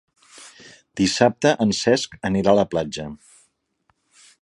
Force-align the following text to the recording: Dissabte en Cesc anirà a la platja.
Dissabte 1.01 1.53
en 1.67 1.75
Cesc 1.81 2.19
anirà 2.31 2.55
a 2.55 2.59
la 2.61 2.67
platja. 2.75 3.09